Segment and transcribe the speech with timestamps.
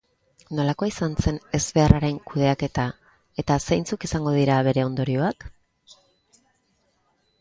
[0.59, 2.85] Nolakoa izan zen ezbeharraren kudeaketa,
[3.43, 5.47] eta zeintzuk izango dira bere ondorioak?